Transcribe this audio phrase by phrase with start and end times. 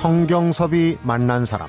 [0.00, 1.68] 성경섭이 만난 사람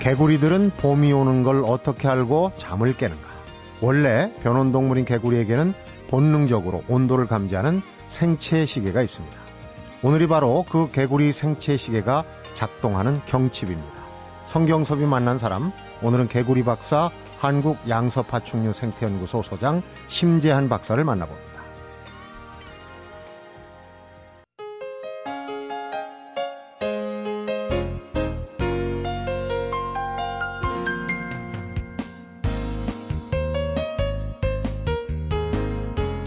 [0.00, 3.28] 개구리들은 봄이 오는 걸 어떻게 알고 잠을 깨는가?
[3.82, 5.74] 원래 변온동물인 개구리에게는
[6.08, 9.36] 본능적으로 온도를 감지하는 생체 시계가 있습니다.
[10.02, 12.24] 오늘이 바로 그 개구리 생체 시계가
[12.54, 14.06] 작동하는 경칩입니다.
[14.46, 21.55] 성경섭이 만난 사람, 오늘은 개구리 박사 한국양서파충류 생태연구소 소장 심재한 박사를 만나봅니다.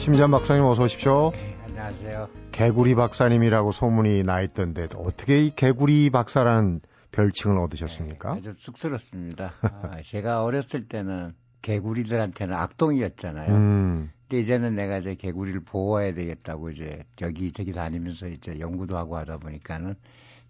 [0.09, 1.29] 심재한 박사님 어서 오십시오.
[1.35, 2.29] 네, 안녕하세요.
[2.51, 8.33] 개구리 박사님이라고 소문이 나 있던데 어떻게 이 개구리 박사라는 별칭을 얻으셨습니까?
[8.33, 9.53] 네, 아주 쑥스럽습니다.
[9.61, 13.53] 아, 제가 어렸을 때는 개구리들한테는 악동이었잖아요.
[13.53, 19.37] 음, 근데 이제는 내가 이제 개구리를 보호해야 되겠다고 이제 여기저기 다니면서 이제 연구도 하고 하다
[19.37, 19.93] 보니까는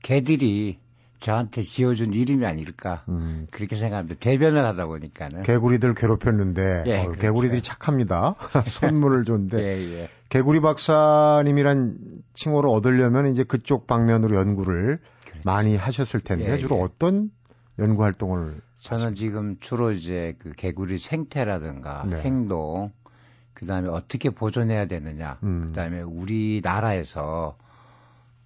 [0.04, 0.80] 개들이
[1.20, 4.20] 저한테 지어준 이름이 아닐까 음, 그렇게 생각합니다.
[4.20, 7.20] 대변을 하다 보니까는 개구리들 괴롭혔는데 예, 어, 그렇죠.
[7.20, 8.36] 개구리들이 착합니다.
[8.66, 10.09] 선물을 줬는데 예, 예.
[10.30, 11.98] 개구리 박사님이란
[12.34, 15.42] 칭호를 얻으려면 이제 그쪽 방면으로 연구를 그렇죠.
[15.44, 16.81] 많이 하셨을 텐데 예, 주로 예.
[16.81, 17.31] 어떤
[17.80, 22.22] 연구 활동을 저는 지금 주로 이제 그 개구리 생태라든가 네.
[22.22, 22.92] 행동,
[23.54, 25.61] 그 다음에 어떻게 보존해야 되느냐, 음.
[25.67, 27.58] 그 다음에 우리나라에서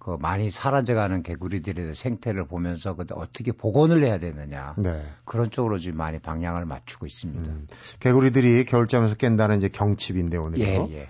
[0.04, 5.02] 그 많이 사라져가는 개구리들의 생태를 보면서 그 어떻게 복원을 해야 되느냐 네.
[5.24, 7.50] 그런 쪽으로 지금 많이 방향을 맞추고 있습니다.
[7.50, 7.66] 음,
[8.00, 10.62] 개구리들이 겨울잠에서 깬다는 이제 경칩인데 오늘요.
[10.62, 11.08] 예, 예.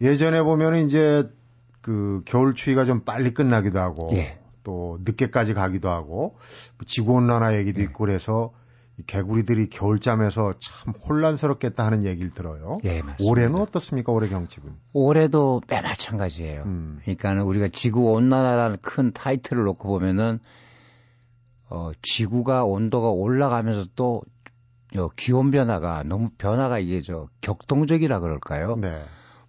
[0.00, 1.28] 예전에 보면은 이제
[1.80, 4.38] 그 겨울 추위가 좀 빨리 끝나기도 하고 예.
[4.62, 6.36] 또 늦게까지 가기도 하고
[6.76, 8.67] 뭐 지구 온난화 얘기도 있고 그래서 이
[9.06, 12.78] 개구리들이 겨울잠에서 참 혼란스럽겠다 하는 얘기를 들어요.
[12.84, 13.16] 예, 맞습니다.
[13.30, 14.12] 올해는 어떻습니까?
[14.12, 14.70] 올해 경칩은?
[14.92, 16.62] 올해도 매 마찬가지예요.
[16.64, 16.98] 음.
[17.02, 20.40] 그러니까는 우리가 지구 온난화라는 큰 타이틀을 놓고 보면은
[21.70, 24.22] 어 지구가 온도가 올라가면서 또
[24.96, 28.76] 어, 기온 변화가 너무 변화가 이게 저 격동적이라 그럴까요?
[28.76, 29.02] 네.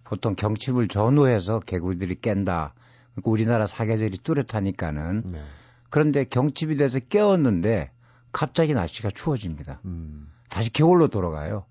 [0.04, 2.74] 보통 경칩을 전후해서 개구리들이 깬다.
[3.12, 5.42] 그러니까 우리나라 사계절이 뚜렷하니까는 네.
[5.88, 7.90] 그런데 경칩이 돼서 깨웠는데
[8.32, 9.80] 갑자기 날씨가 추워집니다.
[9.84, 10.28] 음.
[10.48, 11.64] 다시 겨울로 돌아가요.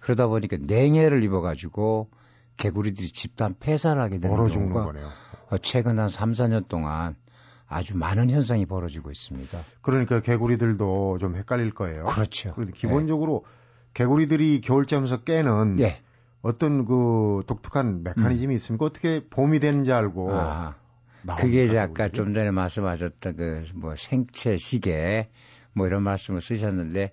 [0.00, 2.10] 그러다 보니까 냉해를 입어가지고
[2.56, 5.06] 개구리들이 집단 폐사를 하게 되는 경우가 거네요.
[5.50, 7.14] 어, 최근 한 3, 4년 동안
[7.66, 9.58] 아주 많은 현상이 벌어지고 있습니다.
[9.80, 12.04] 그러니까 개구리들도 좀 헷갈릴 거예요.
[12.04, 12.52] 그렇죠.
[12.54, 13.44] 그런데 기본적으로
[13.94, 16.00] 개구리들이 겨울잠에서 깨는 예.
[16.42, 18.84] 어떤 그 독특한 메커니즘이 있습니까?
[18.86, 20.74] 어떻게 봄이 되는지 알고 아,
[21.38, 22.08] 그게 이제 아까?
[22.08, 25.30] 좀 전에 말씀하셨던 그 뭐 생체 시계
[25.74, 27.12] 뭐 이런 말씀을 쓰셨는데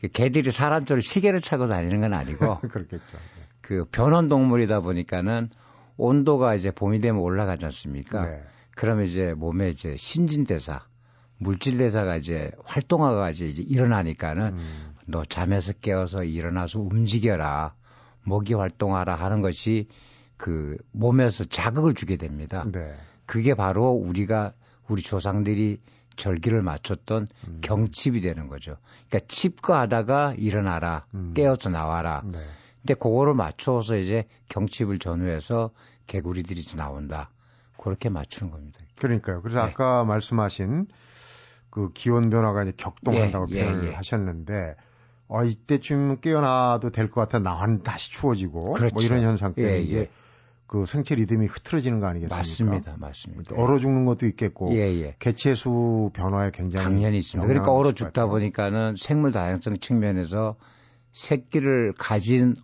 [0.00, 3.18] 그 개들이 사람처럼 시계를 차고 다니는 건 아니고 그렇겠죠.
[3.60, 5.48] 그 변온 동물이다 보니까는
[5.96, 8.26] 온도가 이제 봄이 되면 올라가지 않습니까?
[8.26, 8.42] 네.
[8.74, 10.86] 그러면 이제 몸에 이제 신진대사,
[11.38, 17.74] 물질대사가 이제 활동화가 이제 이제 일어나니까는 음, 너 잠에서 깨어서 일어나서 움직여라,
[18.24, 19.88] 목이 활동하라 하는 것이
[20.36, 22.64] 그 몸에서 자극을 주게 됩니다.
[22.72, 22.94] 네.
[23.26, 24.54] 그게 바로 우리가
[24.88, 25.78] 우리 조상들이
[26.22, 27.58] 절기를 맞췄던 음.
[27.62, 28.76] 경칩이 되는 거죠.
[29.08, 31.32] 그러니까 칩거하다가 일어나라, 음.
[31.34, 32.22] 깨어서 나와라.
[32.24, 32.38] 네.
[32.80, 35.70] 근데 그거를 맞춰서 이제 경칩을 전후해서
[36.06, 37.30] 개구리들이 나온다.
[37.76, 38.78] 그렇게 맞추는 겁니다.
[39.00, 39.42] 그러니까요.
[39.42, 39.70] 그래서 네.
[39.72, 40.86] 아까 말씀하신
[41.70, 43.94] 그 기온 변화가 이제 격동한다고 예, 예, 표현을 예.
[43.94, 44.76] 하셨는데
[45.26, 48.94] 어, 이때쯤 깨어나도 될 것 같아 나와는 다시 추워지고 그렇죠.
[48.94, 50.10] 뭐 이런 현상 때문에 예, 이제 예.
[50.72, 52.38] 그 생체 리듬이 흐트러지는 거 아니겠습니까?
[52.38, 52.96] 맞습니다.
[52.96, 53.54] 맞습니다.
[53.56, 55.16] 얼어 죽는 것도 있겠고 예, 예.
[55.18, 57.46] 개체수 변화에 굉장히 당연히 있습니다.
[57.46, 58.24] 그러니까 얼어 죽다.
[58.24, 60.56] 보니까는 생물 다양성 측면에서
[61.12, 62.54] 새끼를 가진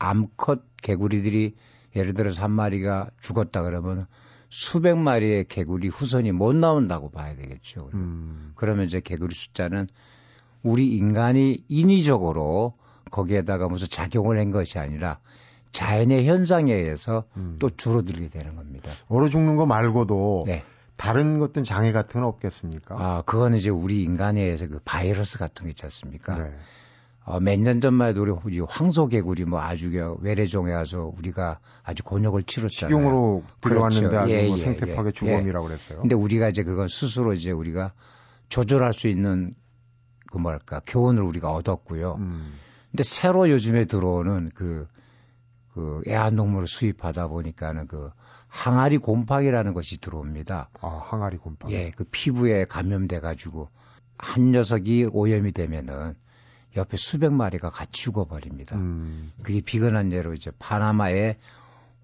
[0.00, 1.54] 암컷 개구리들이
[1.94, 4.06] 예를 들어서 한 마리가 죽었다 그러면
[4.50, 7.90] 수백 마리의 개구리 후손이 못 나온다고 봐야 되겠죠.
[7.94, 9.86] 음, 그러면 이제 개구리 숫자는
[10.64, 12.74] 우리 인간이 인위적으로
[13.12, 15.20] 거기에다가 무슨 작용을 한 것이 아니라
[15.72, 17.56] 자연의 현상에 의해서 음.
[17.58, 18.90] 또 줄어들게 되는 겁니다.
[19.08, 20.62] 얼어 죽는 거 말고도 네.
[20.96, 22.94] 다른 어떤 장애 같은 건 없겠습니까?
[22.98, 26.36] 아, 그건 이제 우리 인간에 의해서 그 바이러스 같은 거 있지 않습니까?
[26.38, 26.54] 네.
[27.24, 32.42] 어, 몇 년 전만 해도 우리 황소개구리 뭐 아주 그 외래종에 와서 우리가 아주 곤욕을
[32.42, 32.88] 치렀잖아요.
[32.88, 34.24] 식용으로 들어왔는데 그렇죠.
[34.24, 36.00] 아주 예, 뭐 예, 생태 파괴 예, 주범이라고 그랬어요.
[36.00, 37.92] 근데 우리가 이제 그건 스스로 이제 우리가
[38.48, 39.54] 조절할 수 있는
[40.32, 42.16] 그 뭐랄까 교훈을 우리가 얻었고요.
[42.18, 42.54] 음,
[42.90, 44.88] 근데 새로 요즘에 들어오는 그,
[45.72, 48.10] 그 애완동물을 수입하다 보니까는 그
[48.48, 50.68] 항아리 곰팡이라는 것이 들어옵니다.
[50.80, 51.72] 아, 항아리 곰팡이.
[51.72, 53.70] 예, 그 피부에 감염돼 가지고
[54.18, 56.14] 한 녀석이 오염이 되면은
[56.76, 58.76] 옆에 수백 마리가 같이 죽어버립니다.
[58.76, 61.38] 음, 그게 비근한 예로 이제 파나마의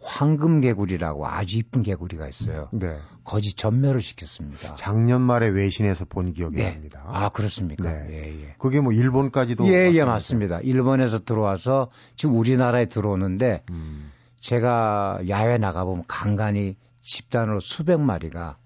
[0.00, 2.68] 황금 개구리라고 아주 이쁜 개구리가 있어요.
[2.72, 2.98] 네.
[3.24, 4.74] 거지 전멸을 시켰습니다.
[4.76, 6.72] 작년 말에 외신에서 본 기억이 네.
[6.72, 7.02] 납니다.
[7.06, 7.82] 아 그렇습니까?
[7.82, 8.06] 네.
[8.10, 8.54] 예, 예.
[8.58, 10.04] 그게 뭐 일본까지도 예, 예?
[10.04, 10.60] 맞습니다.
[10.60, 14.12] 일본에서 들어와서 지금 우리나라에 들어오는데 음.
[14.40, 18.56] 제가 야외 나가 보면 간간히 집단으로 수백 마리가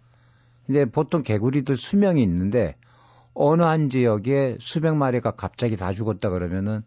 [0.67, 2.76] 근데 보통 개구리들 수명이 있는데
[3.34, 6.82] 어느 한 지역에 수백 마리가 갑자기 다 죽었다 그러면은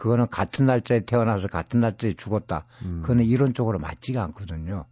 [0.00, 2.64] 그거는 같은 날짜에 태어나서 같은 날짜에 죽었다.
[2.86, 3.00] 음.
[3.02, 4.86] 그거는 이론적으로 맞지가 않거든요.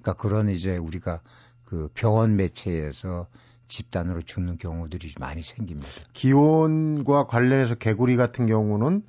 [0.00, 1.20] 그러니까 그런 이제 우리가
[1.64, 3.26] 그 병원 매체에서
[3.66, 5.88] 집단으로 죽는 경우들이 많이 생깁니다.
[6.12, 9.02] 기온과 관련해서 개구리 같은 경우는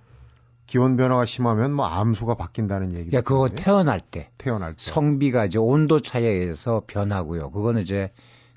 [0.66, 3.12] 기온 변화가 심하면 뭐 암수가 바뀐다는 얘기.
[3.12, 4.78] 그러니까 그거 태어날 때 태어날 때.
[4.80, 7.52] 성비가 이제 온도 차이에 의해서 변하고요.
[7.52, 8.12] 그거는 이제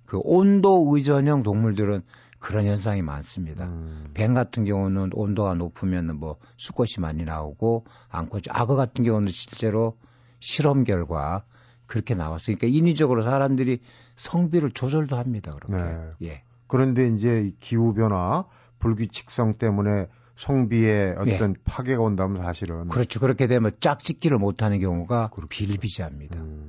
[0.07, 2.03] 그 온도 의존형 동물들은
[2.39, 3.67] 그런 현상이 많습니다.
[3.67, 4.11] 음.
[4.15, 9.97] 뱀 같은 경우는 온도가 높으면 뭐 수컷이 많이 나오고 암컷, 악어 같은 경우는 실제로
[10.41, 11.45] 실험 결과
[11.87, 12.57] 그렇게 나왔어요.
[12.57, 13.81] 그러니까 인위적으로 사람들이
[14.17, 15.55] 성비를 조절도 합니다.
[15.55, 15.85] 그렇게.
[15.85, 16.11] 네.
[16.23, 16.43] 예.
[16.67, 18.45] 그런데 이제 기후 변화,
[18.79, 20.07] 불규칙성 때문에
[20.37, 23.19] 성비에 어떤 파괴가 온다면 사실은 그렇죠.
[23.19, 26.39] 그렇게 되면 짝짓기를 못하는 경우가 비일비재합니다.
[26.39, 26.68] 음.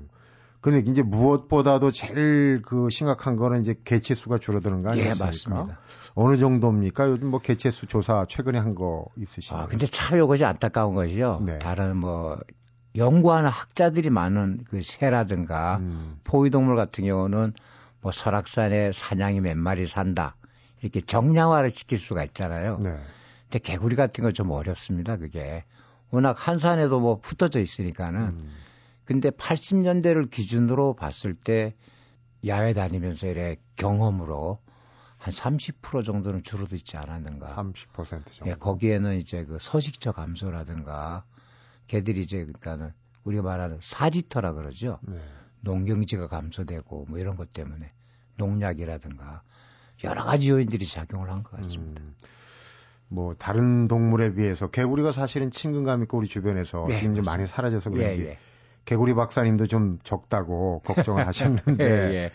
[0.61, 5.25] 근데 이제 무엇보다도 제일 그 심각한 거는 이제 개체 수가 줄어드는 거 예, 아니겠습니까?
[5.25, 5.79] 맞습니다.
[6.15, 7.07] 어느 정도입니까?
[7.09, 9.63] 요즘 뭐 개체 수 조사 최근에 한 거 있으신가요?
[9.63, 11.41] 아, 근데 참 이것이 안타까운 것이요.
[11.45, 11.59] 네.
[11.59, 12.37] 다른 뭐
[12.95, 16.19] 연구하는 학자들이 많은 그 새라든가 음.
[16.25, 17.53] 포유동물 같은 경우는
[18.01, 20.35] 뭐 설악산에 사냥이 몇 마리 산다.
[20.81, 22.79] 이렇게 정량화를 시킬 수가 있잖아요.
[22.81, 22.97] 네.
[23.43, 25.15] 근데 개구리 같은 건 좀 어렵습니다.
[25.17, 25.63] 그게
[26.11, 28.19] 워낙 한 산에도 뭐 흩어져 있으니까는.
[28.21, 28.49] 음.
[29.09, 31.73] 근데 80년대를 기준으로 봤을 때
[32.45, 34.59] 야외 다니면서 이래 경험으로
[35.17, 37.55] 한 30% 정도는 줄어들지 않았는가.
[37.55, 38.45] 30% 정도.
[38.45, 41.23] 예, 거기에는 이제 그 서식처 감소라든가
[41.87, 42.91] 개들이 이제 그러니까는
[43.23, 44.99] 우리가 말하는 사리터라 그러죠.
[45.01, 45.17] 네.
[45.61, 47.91] 농경지가 감소되고 뭐 이런 것 때문에
[48.37, 49.41] 농약이라든가
[50.03, 52.03] 여러 가지 요인들이 작용을 한 것 같습니다.
[52.03, 52.13] 음.
[53.07, 57.89] 뭐 다른 동물에 비해서 개구리가 사실은 친근감 있고 우리 주변에서 예, 지금 좀 많이 사라져서
[57.93, 58.37] 예, 그런지 예.
[58.89, 62.31] 개구리 박사님도 좀 적다고 걱정을 하셨는데 예, 예.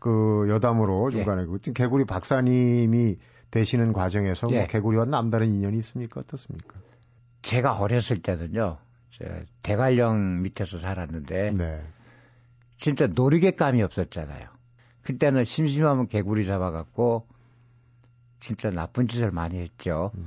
[0.00, 3.16] 그 여담으로 중간에 그 개구리 박사님이
[3.52, 4.66] 되시는 과정에서 뭐 예.
[4.66, 6.18] 개구리와 남다른 인연이 있습니까?
[6.18, 6.80] 어떻습니까?
[7.42, 8.78] 제가 어렸을 때는요.
[9.10, 9.24] 저
[9.62, 11.82] 대관령 밑에서 살았는데 네.
[12.76, 14.48] 진짜 놀이개감이 없었잖아요.
[15.02, 17.28] 그때는 심심하면 개구리 잡아갖고
[18.40, 20.10] 진짜 나쁜 짓을 많이 했죠.
[20.16, 20.26] 음.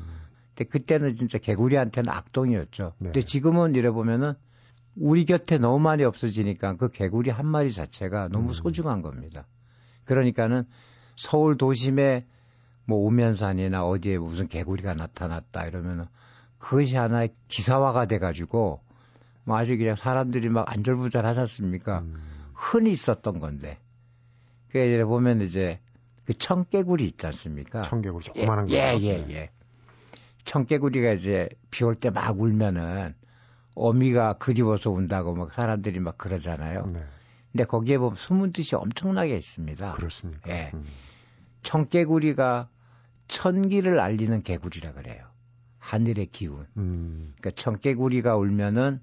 [0.55, 2.93] 근데 그때는 진짜 개구리한테는 악동이었죠.
[2.99, 3.07] 네.
[3.07, 4.35] 근데 지금은 이래 보면은
[4.99, 8.53] 우리 곁에 너무 많이 없어지니까 그 개구리 한 마리 자체가 너무 음.
[8.53, 9.45] 소중한 겁니다.
[10.05, 10.63] 그러니까는
[11.15, 12.21] 서울 도심에
[12.85, 16.05] 뭐 우면산이나 어디에 무슨 개구리가 나타났다 이러면은
[16.57, 18.81] 그것이 하나의 기사화가 돼가지고
[19.43, 21.99] 뭐 아주 그냥 사람들이 막 안절부절 하지 않습니까?
[21.99, 22.15] 음.
[22.53, 23.77] 흔히 있었던 건데.
[24.69, 25.79] 그 이제 보면 이제
[26.25, 27.83] 그 청개구리 있지 않습니까?
[27.83, 28.73] 청개구리 조그마한 거.
[28.73, 29.49] 예, 예, 예.
[30.45, 33.13] 청개구리가 이제 비 올 때 막 울면은
[33.77, 36.87] 어미가 그리워서 운다고 막 사람들이 막 그러잖아요.
[36.87, 37.03] 네.
[37.51, 39.93] 근데 거기에 보면 숨은 뜻이 엄청나게 있습니다.
[39.93, 40.49] 그렇습니까?
[40.49, 40.71] 예.
[40.73, 40.85] 음.
[41.63, 42.69] 청개구리가
[43.27, 45.25] 천기를 알리는 개구리라 그래요.
[45.79, 46.67] 하늘의 기운.
[46.77, 47.33] 음.
[47.37, 49.01] 그러니까 청개구리가 울면은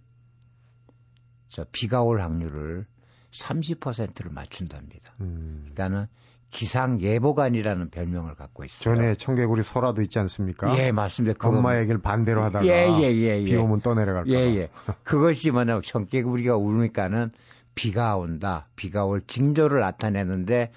[1.49, 2.87] 저 비가 올 확률을
[3.30, 5.14] 30%를 맞춘답니다.
[5.20, 5.70] 음.
[5.72, 6.06] 그러니까는
[6.50, 8.96] 기상 예보관이라는 별명을 갖고 있어요.
[8.96, 10.78] 전에 청개구리 설화도 있지 않습니까?
[10.78, 11.36] 예, 맞습니다.
[11.36, 13.44] 그거 엄마 얘기를 반대로 하다가 예, 예, 예, 예.
[13.44, 14.68] 비 오면 떠내려갈까 예, 예.
[15.02, 17.32] 그것이 뭐냐, 청개구리가 울니까는
[17.74, 20.70] 비가 온다, 비가 올 징조를 나타내는데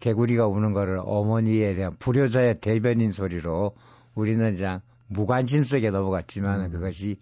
[0.00, 3.74] 개구리가 우는 거를 어머니에 대한 불효자의 대변인 소리로
[4.14, 6.70] 우리는 그냥 무관심 속에 넘어갔지만 음.
[6.70, 7.16] 그것이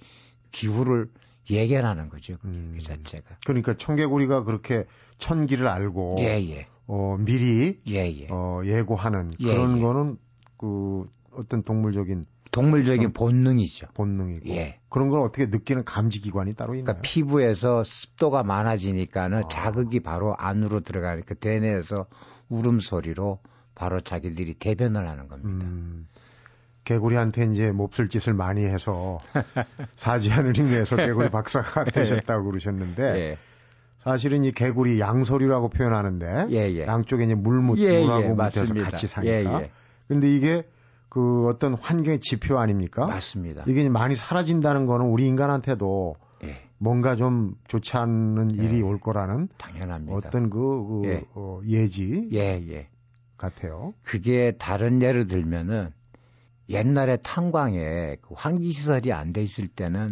[0.52, 1.08] 기후를
[1.50, 2.34] 예견하는 거죠.
[2.44, 2.74] 음.
[2.76, 3.36] 그 자체가.
[3.46, 4.84] 그러니까 청개구리가 그렇게
[5.18, 6.66] 천기를 알고 예, 예.
[6.86, 8.28] 어, 미리 예, 예.
[8.30, 9.82] 어, 예고하는 예, 그런 예.
[9.82, 10.18] 거는
[10.56, 13.88] 그 어떤 동물적인 동물적인 본능이죠.
[13.94, 14.78] 본능이고 예.
[14.88, 16.84] 그런 걸 어떻게 느끼는 감지 기관이 따로 있나요?
[16.84, 19.48] 그러니까 피부에서 습도가 많아지니까는 아.
[19.48, 22.06] 자극이 바로 안으로 들어가니까 대뇌에서
[22.48, 23.40] 울음소리로
[23.74, 25.66] 바로 자기들이 대변을 하는 겁니다.
[25.66, 26.08] 음,
[26.84, 29.18] 개구리한테 이제 몹쓸 짓을 많이 해서
[29.96, 33.38] 사죄하는 의미에서 개구리 박사가 되셨다고 그러셨는데 예.
[34.06, 36.86] 사실은 이 개구리 양서류라고 표현하는데 예, 예.
[36.86, 38.90] 양쪽에 이제 물묻 예, 물하고 예, 묻어서 맞습니다.
[38.90, 39.34] 같이 사니까.
[39.34, 39.70] 예, 예.
[40.06, 40.62] 근데 이게
[41.08, 43.04] 그 어떤 환경의 지표 아닙니까?
[43.06, 43.64] 맞습니다.
[43.66, 48.82] 이게 많이 사라진다는 거는 우리 인간한테도 예, 뭔가 좀 좋지 않은 일이 예.
[48.82, 50.14] 올 거라는 당연합니다.
[50.14, 50.58] 어떤 그,
[51.02, 51.24] 그 예.
[51.34, 52.88] 어, 예지 예, 예.
[53.36, 53.92] 같아요.
[54.04, 55.90] 그게 다른 예를 들면은
[56.68, 60.10] 옛날에 탄광에 그 환기 시설이 안 돼 있을 때는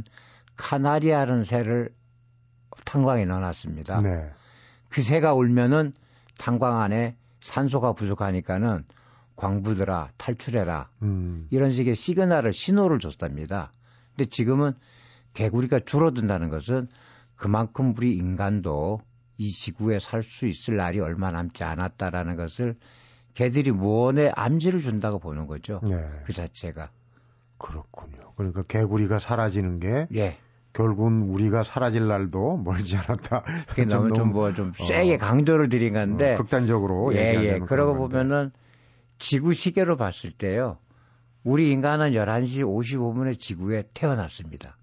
[0.56, 1.90] 카나리아라는 새를
[2.84, 4.00] 탄광에 넣어놨습니다.
[4.02, 4.30] 네.
[4.88, 5.92] 그 새가 울면은
[6.38, 8.84] 탄광 안에 산소가 부족하니까는
[9.36, 11.48] 광부들아 탈출해라 음.
[11.50, 13.72] 이런 식의 시그널을 신호를 줬답니다.
[14.16, 14.72] 근데 지금은
[15.34, 16.88] 개구리가 줄어든다는 것은
[17.36, 19.00] 그만큼 우리 인간도
[19.36, 22.76] 이 지구에 살 수 있을 날이 얼마 남지 않았다라는 것을
[23.34, 25.80] 개들이 무언의 암시를 준다고 보는 거죠.
[25.82, 26.08] 네.
[26.24, 26.90] 그 자체가.
[27.58, 28.32] 그렇군요.
[28.36, 30.38] 그러니까 개구리가 사라지는 게 예.
[30.74, 33.44] 결국은 우리가 사라질 날도 멀지 않았다.
[33.68, 36.34] 그게 너무 좀뭐 좀 세게 어, 강조를 드린 건데.
[36.34, 37.58] 어, 극단적으로 예, 예.
[37.60, 37.94] 그러고.
[37.94, 38.50] 보면은
[39.18, 40.78] 지구 시계로 봤을 때요.
[41.44, 44.76] 우리 인간은 11시 55분에 지구에 태어났습니다.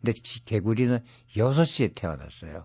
[0.00, 0.98] 근데 지- 개구리는
[1.36, 2.64] 6시에 태어났어요.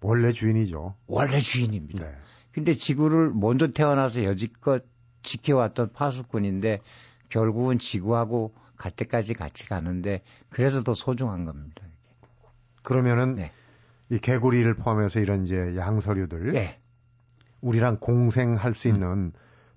[0.00, 0.94] 원래 주인이죠.
[1.06, 2.06] 원래 주인입니다.
[2.06, 2.14] 네.
[2.52, 4.82] 근데 지구를 먼저 태어나서 여지껏
[5.22, 6.80] 지켜왔던 파수꾼인데
[7.28, 11.82] 결국은 지구하고 갈 때까지 같이 가는데 그래서 더 소중한 겁니다.
[12.82, 13.52] 그러면은 네.
[14.08, 16.78] 이 개구리를 포함해서 이런 이제 양서류들 예.
[17.60, 18.74] 우리랑 공생할 음.
[18.74, 19.32] 수 있는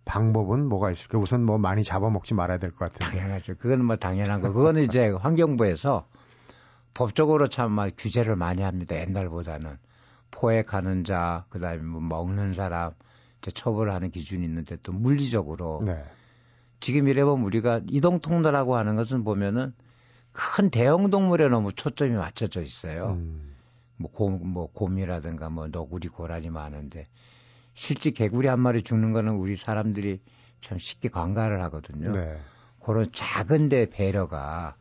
[0.06, 1.18] 방법은 뭐가 있을까?
[1.18, 3.06] 우선 뭐 많이 잡아먹지 말아야 될 것 같은데.
[3.06, 3.56] 당연하죠.
[3.56, 4.54] 그거는 뭐 당연한 거.
[4.54, 6.08] 그거는 이제 환경부에서
[6.94, 8.96] 법적으로 참 막 규제를 많이 합니다.
[8.96, 9.78] 옛날보다는
[10.32, 12.92] 포획하는 자, 그다음에 뭐 먹는 사람
[13.42, 16.02] 이제 처벌하는 기준이 있는데 또 물리적으로 네.
[16.84, 19.74] 지금 이래 보면 우리가 이동 통로라고 하는 것은 보면은
[20.34, 23.12] 큰 대형 동물에 너무 초점이 맞춰져 있어요.
[23.12, 23.56] 음,
[23.96, 27.06] 뭐, 곰, 뭐, 곰이라든가 뭐, 너구리, 고라니 많은데,
[27.74, 30.20] 실제 개구리 한 마리 죽는 거는 우리 사람들이
[30.60, 32.12] 참 쉽게 관가를 하거든요.
[32.12, 32.38] 네.
[32.82, 34.76] 그런 작은데 배려가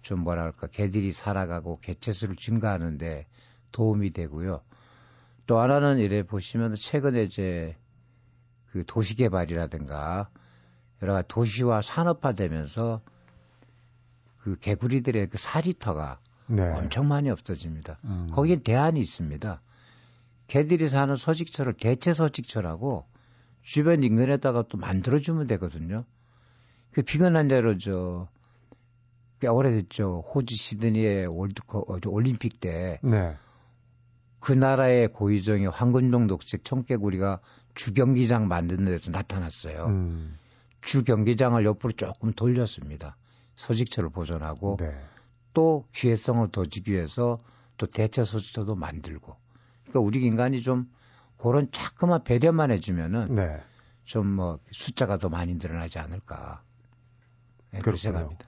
[0.00, 3.26] 좀 뭐랄까, 개들이 살아가고 개체수를 증가하는데
[3.70, 4.62] 도움이 되고요.
[5.46, 7.76] 또 하나는 이래 보시면 최근에 이제
[8.70, 10.30] 그 도시개발이라든가
[11.02, 13.00] 여러 가지 도시화 산업화되면서
[14.38, 16.62] 그 개구리들의 그 사리터가 네.
[16.62, 17.98] 엄청 많이 없어집니다.
[18.04, 18.28] 음.
[18.32, 19.62] 거기엔 대안이 있습니다.
[20.46, 23.06] 개들이 사는 서식처를 개체 서식처라고
[23.62, 26.04] 주변 인근에다가 또 만들어주면 되거든요.
[26.90, 28.28] 그 비근한 대로 저,
[29.40, 30.24] 꽤 오래됐죠.
[30.34, 33.36] 호주 시드니의 월드컵, 어, 저 올림픽 때 네.
[34.38, 37.40] 그 나라의 고유종의 황금종 녹색 청개구리가
[37.74, 39.86] 주경기장 만드는 데서 나타났어요.
[39.86, 40.38] 음,
[40.84, 43.16] 주 경기장을 옆으로 조금 돌렸습니다.
[43.56, 44.94] 서식처를 보존하고 네.
[45.52, 47.42] 또 기회성을 더 주기 위해서
[47.76, 49.36] 또 대체 소지도 만들고.
[49.82, 50.90] 그러니까 우리 인간이 좀
[51.38, 53.60] 그런 자꾸만 배려만 해주면은 네.
[54.04, 56.62] 좀뭐 숫자가 더 많이 늘어나지 않을까.
[57.70, 57.98] 네, 그렇게.
[57.98, 58.44] 생각합니다.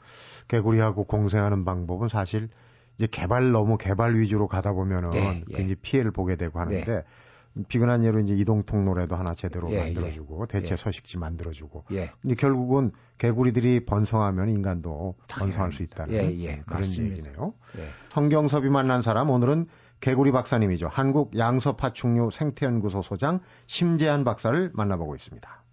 [0.49, 2.49] 개구리하고 공생하는 방법은 사실
[2.97, 5.55] 이제 개발 너무 개발 위주로 가다 보면은 예, 예.
[5.57, 7.05] 굉장히 피해를 보게 되고 하는데
[7.69, 10.77] 비근한 예로 이제 이동 통로라도 하나 제대로 예, 만들어주고 대체 예.
[10.77, 12.11] 서식지 만들어주고 예.
[12.21, 15.15] 근데 결국은 개구리들이 번성하면 인간도.
[15.29, 17.17] 번성할 수 있다는 예, 예, 그런 맞습니다.
[17.19, 17.55] 얘기네요.
[17.79, 17.85] 예.
[18.11, 19.67] 성경섭이 만난 사람 오늘은
[20.01, 20.89] 개구리 박사님이죠.
[20.89, 25.65] 한국 양서파충류 생태연구소 소장 심재한 박사를 만나보고 있습니다.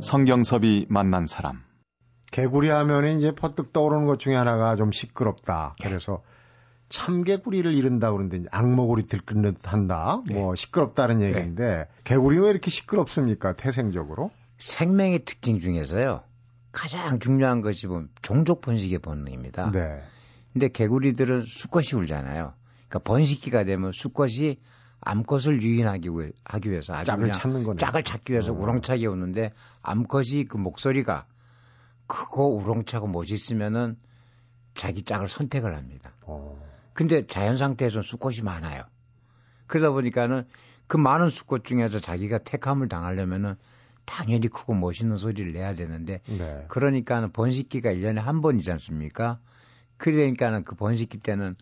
[0.00, 1.73] 성경섭이 만난 사람.
[2.34, 5.72] 개구리 하면 이제 퍼뜩 떠오르는 것 중에 하나가 좀 시끄럽다.
[5.84, 5.88] 예.
[5.88, 6.20] 그래서
[6.88, 10.20] 참개구리를 이른다 그러는데 악모구리 들끓는 듯 한다.
[10.30, 10.34] 예.
[10.34, 13.54] 뭐 시끄럽다는 얘기인데 개구리는 왜 이렇게 시끄럽습니까?
[13.54, 14.32] 태생적으로?
[14.58, 16.22] 생명의 특징 중에서요.
[16.72, 17.86] 가장 중요한 것이
[18.20, 19.70] 종족 번식의 본능입니다.
[19.70, 20.02] 네.
[20.52, 22.52] 근데 개구리들은 수컷이 울잖아요.
[22.88, 24.56] 그러니까 번식기가 되면 수컷이
[25.02, 27.76] 암컷을 유인하기 위- 하기 위해서 아주 짝을 찾는 거네.
[27.76, 28.56] 짝을 찾기 위해서 어.
[28.56, 31.26] 우렁차게 우는데 암컷이 그 목소리가
[32.06, 33.96] 크고 우렁차고 멋있으면은
[34.74, 36.12] 자기 짝을 선택을 합니다.
[36.22, 36.60] 어.
[36.92, 38.84] 근데 자연 상태에서는 수컷이 많아요.
[39.66, 40.46] 그러다 보니까는
[40.86, 43.56] 그 많은 수컷 중에서 자기가 택함을 당하려면은
[44.04, 46.66] 당연히 크고 멋있는 소리를 내야 되는데 네.
[46.68, 49.38] 그러니까는 번식기가 1년에 한 번이지 않습니까?
[49.96, 51.56] 그러니까는 그 번식기 때는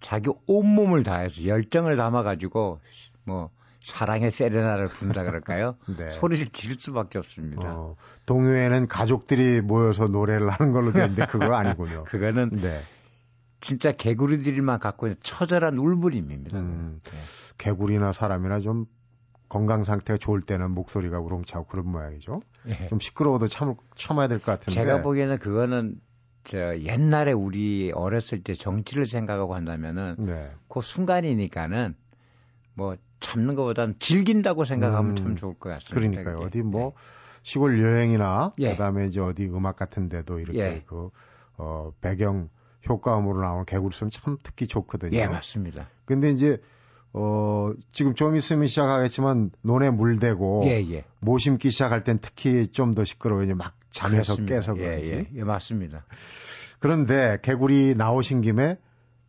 [0.00, 2.80] 자기 온몸을 다해서 열정을 담아 가지고
[3.24, 3.50] 뭐
[3.86, 5.76] 사랑의 세레나를 부른다 그럴까요?
[5.96, 6.10] 네.
[6.10, 7.72] 소리를 지를 수밖에 없습니다.
[7.72, 7.94] 어,
[8.26, 12.02] 동요에는 가족들이 모여서 노래를 하는 걸로 되는데 그거 아니군요.
[12.10, 12.80] 그거는 네.
[13.60, 16.58] 진짜 개구리들만 갖고 있는 처절한 울부림입니다.
[16.58, 17.10] 음, 네.
[17.58, 18.86] 개구리나 사람이나 좀
[19.48, 22.40] 건강 상태가 좋을 때는 목소리가 우렁차고 그런 모양이죠.
[22.66, 22.88] 예.
[22.88, 24.72] 좀 시끄러워도 참, 참아야 될 것 같은데.
[24.72, 26.00] 제가 보기에는 그거는
[26.42, 30.50] 저 옛날에 우리 어렸을 때 정치를 생각하고 한다면은 네.
[30.68, 31.94] 그 순간이니까는
[32.76, 35.94] 뭐 참는 것보다는 즐긴다고 생각하면 음, 참 좋을 것 같습니다.
[35.94, 36.36] 그러니까요.
[36.36, 36.46] 그게.
[36.46, 36.92] 어디 뭐
[37.42, 38.72] 시골 여행이나 예.
[38.72, 40.82] 그다음에 이제 어디 음악 같은 데도 이렇게 예.
[40.86, 41.10] 그
[41.56, 42.50] 어, 배경
[42.88, 45.16] 효과음으로 나오는 개구리 소리 참 듣기 좋거든요.
[45.16, 45.88] 예, 예 맞습니다.
[46.04, 46.60] 근데 이제
[47.14, 51.04] 어, 지금 좀 있으면 시작하겠지만 논에 물대고 예, 예.
[51.20, 53.54] 모 심기 시작할 땐 특히 좀 더 시끄러워요.
[53.56, 54.54] 막 잠에서 그렇습니다.
[54.56, 55.12] 깨서 예, 그런지.
[55.12, 56.04] 예, 예, 맞습니다.
[56.78, 58.76] 그런데 개구리 나오신 김에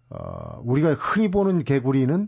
[0.10, 2.28] 어, 우리가 흔히 보는 개구리는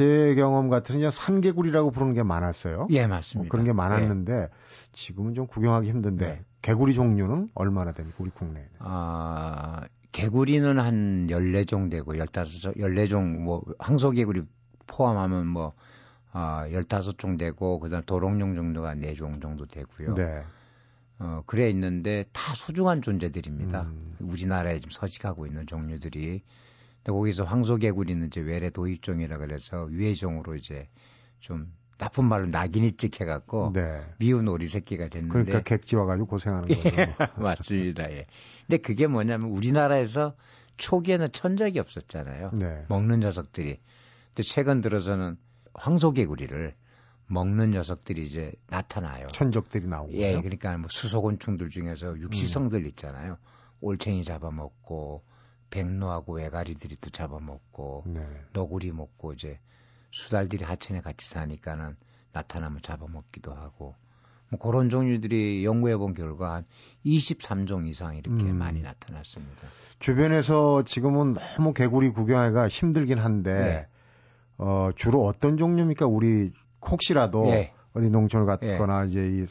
[0.00, 2.88] 제 경험 같은 그냥 산개구리라고 부르는 게 많았어요.
[2.88, 3.50] 예, 어, 맞습니다.
[3.50, 3.72] 그런 게 예.
[3.74, 4.48] 많았는데
[4.92, 6.40] 지금은 좀 구경하기 힘든데 네.
[6.62, 8.16] 개구리 종류는 얼마나 됩니까?
[8.18, 8.64] 우리 국내에.
[8.78, 14.44] 아, 개구리는 한 14종 되고 15종, 14종 뭐 황소개구리
[14.86, 15.74] 포함하면 뭐
[16.32, 20.14] 아, 15종 되고 그다음 도롱뇽 정도가 4종 정도 되고요.
[20.14, 20.42] 네.
[21.18, 23.82] 어, 그래 있는데 다 소중한 존재들입니다.
[23.82, 24.16] 음.
[24.20, 26.40] 우리나라에 지금 서식하고 있는 종류들이.
[27.02, 30.88] 근데 거기서 황소개구리는 이제 외래 도입종이라 그래서 위해종으로 이제
[31.40, 34.02] 좀 나쁜 말로 낙인이 찍혀갖고 네.
[34.18, 36.90] 미운 오리 새끼가 됐는데 그러니까 객지 와가지고 고생하는 거죠.
[37.40, 38.10] 맞습니다.
[38.10, 38.26] 예.
[38.66, 40.34] 근데 그게 뭐냐면 우리나라에서
[40.78, 42.52] 초기에는 천적이 없었잖아요.
[42.54, 42.84] 네.
[42.88, 43.78] 먹는 녀석들이.
[44.28, 45.36] 근데 최근 들어서는
[45.74, 46.74] 황소개구리를
[47.26, 49.26] 먹는 녀석들이 이제 나타나요.
[49.28, 50.12] 천적들이 나오고.
[50.14, 53.36] 예, 그러니까 뭐 수소곤충들 중에서 육식성들 있잖아요.
[53.80, 55.22] 올챙이 잡아먹고
[55.70, 58.26] 백로하고 외가리들이 또 잡아먹고 네.
[58.52, 59.58] 너구리 먹고 이제
[60.10, 61.96] 수달들이 하천에 같이 사니까는
[62.32, 63.94] 나타나면 잡아먹기도 하고
[64.50, 66.64] 뭐 그런 종류들이 연구해 본 결과 한
[67.06, 68.56] 23종 이상 이렇게 음.
[68.56, 69.68] 많이 나타났습니다.
[70.00, 73.86] 주변에서 지금은 너무 개구리 구경하기가 힘들긴 한데 네.
[74.58, 76.06] 어, 주로 어떤 종류입니까?
[76.06, 77.72] 우리 혹시라도 예.
[77.94, 79.46] 어디 농촌을 갔거나 이제 이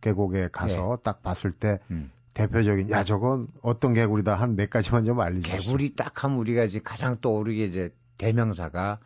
[0.00, 2.10] 계곡에 가서 딱 봤을 때 음.
[2.34, 5.60] 대표적인 야 저건 어떤 개구리다 한 몇 가지만 좀 알려주세요.
[5.60, 8.98] 개구리 딱 하면 우리가 이제 가장 떠오르게 이제 대명사가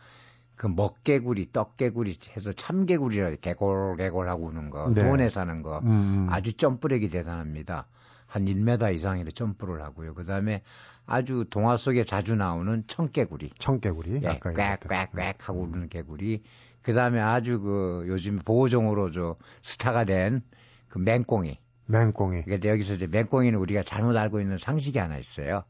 [0.54, 5.02] 그 먹개구리, 떡개구리 해서 참개구리라 개골 개골 하고 우는 거, 네.
[5.02, 7.87] 돈에 사는 거 음, 아주 점프력이 대단합니다.
[8.26, 10.14] 한 1m 이상의 점프를 하고요.
[10.14, 10.62] 그다음에
[11.04, 13.51] 아주 동화 속에 자주 나오는 청개구리.
[13.59, 14.38] 청개구리 예.
[14.40, 16.42] 꽥꽥꽥 하고 우는 개구리.
[16.83, 20.42] 그다음에 아주 그 요즘 보호종으로 저 스타가 된
[20.88, 21.59] 그 맹꽁이.
[21.87, 22.42] 맹꽁이.
[22.42, 25.64] 그러니까 여기서 이제 맹꽁이는 우리가 잘못 알고 있는 상식이 하나 있어요.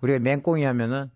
[0.00, 1.10] 우리가 맹꽁이 하면은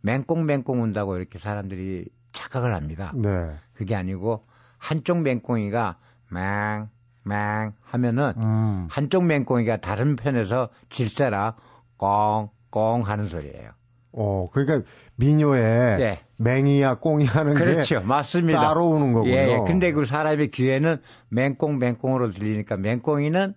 [0.00, 3.12] 맹꽁 맹꽁 운다고 이렇게 사람들이 착각을 합니다.
[3.16, 3.56] 네.
[3.74, 4.46] 그게 아니고
[4.78, 5.98] 한쪽 맹꽁이가
[6.30, 6.88] 맹,
[7.24, 8.86] 맹 하면은 음.
[8.90, 11.56] 한쪽 맹꽁이가 다른 편에서 질세라
[11.96, 13.72] 꽁, 꽁 하는 소리예요.
[14.12, 16.20] 어, 그러니까 민요에 네.
[16.36, 18.00] 맹이야 꽁이 하는 그렇죠.
[18.00, 18.60] 게 맞습니다.
[18.60, 19.32] 따로 오는 거군요.
[19.34, 19.58] 예, 예.
[19.66, 23.54] 근데 그 사람의 귀에는 맹꽁 맹꽁으로 들리니까 맹꽁이는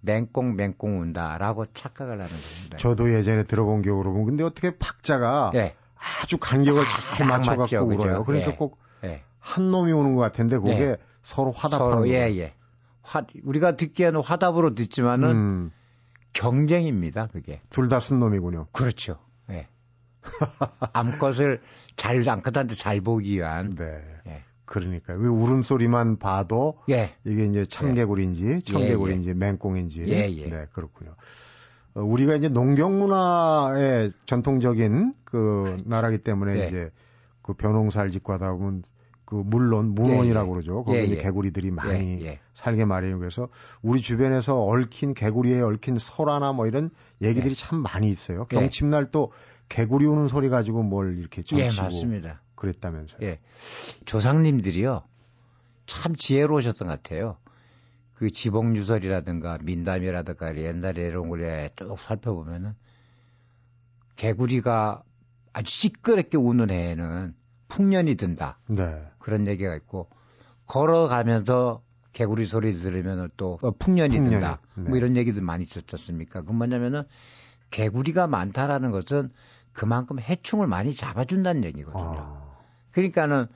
[0.00, 2.76] 맹꽁 맹꽁 운다라고 착각을 하는 겁니다.
[2.78, 5.74] 저도 예전에 들어본 기억으로 보면 근데 어떻게 박자가 예.
[6.22, 7.94] 아주 간격을 잘딱 맞춰 갖고?
[7.94, 8.24] 울어요.
[8.24, 8.56] 그러니까 예.
[8.56, 9.22] 꼭한 예.
[9.60, 10.96] 놈이 오는 것 같은데 그게 예.
[11.20, 12.08] 서로 화답하는 서로.
[12.08, 12.54] 예, 예.
[13.02, 15.70] 화, 우리가 듣기에는 화답으로 듣지만은 음,
[16.32, 17.60] 경쟁입니다, 그게.
[17.70, 18.66] 둘 다 순놈이군요.
[18.72, 19.18] 그렇죠.
[19.50, 19.68] 예.
[20.92, 21.60] 암컷을
[21.96, 23.74] 잘, 암컷한테 잘 보기 위한.
[23.74, 24.02] 네.
[24.26, 24.42] 예.
[24.64, 27.14] 그러니까 그 울음소리만 봐도 예.
[27.24, 30.48] 이게 이제 참개구리인지 청개구리인지 맹꽁인지 예, 예.
[30.48, 31.14] 네 그렇군요.
[31.94, 36.66] 어, 우리가 이제 농경 문화의 전통적인 그 나라기 때문에 예.
[36.66, 36.90] 이제
[37.42, 38.82] 그 벼농사를 짓고 하다 보면
[39.24, 40.52] 그 물론 문원이라고 예, 예.
[40.52, 40.84] 그러죠.
[40.84, 41.16] 거기 예, 예.
[41.16, 42.40] 개구리들이 많이 예, 예.
[42.54, 43.48] 살게 마련이고 그래서
[43.82, 47.54] 우리 주변에서 얽힌 개구리에 얽힌 설화나 뭐 이런 얘기들이 예.
[47.54, 48.46] 참 많이 있어요.
[48.52, 48.56] 예.
[48.56, 49.32] 경칩날 또
[49.68, 52.42] 개구리 우는 소리 가지고 뭘 이렇게 예, 점치고 맞습니다.
[52.54, 53.20] 그랬다면서요.
[53.22, 53.40] 예.
[54.04, 55.02] 조상님들이요.
[55.86, 57.36] 참 지혜로우셨던 것 같아요.
[58.14, 62.74] 그 지봉유설이라든가 민담이라든가 옛날에 이런 걸쭉 살펴보면은
[64.16, 65.02] 개구리가
[65.52, 67.34] 아주 시끄럽게 우는 해에는
[67.68, 68.58] 풍년이 든다.
[68.68, 69.02] 네.
[69.18, 70.08] 그런 얘기가 있고
[70.66, 74.60] 걸어가면서 개구리 소리 들으면 또 어, 풍년이, 풍년이, 든다.
[74.76, 74.88] 네.
[74.88, 76.42] 뭐 이런 얘기도 많이 있었지 않습니까?
[76.42, 77.02] 그 뭐냐면은
[77.70, 79.32] 개구리가 많다라는 것은
[79.74, 82.14] 그만큼 해충을 많이 잡아준다는 얘기거든요.
[82.16, 82.42] 아,
[82.92, 83.46] 그러니까는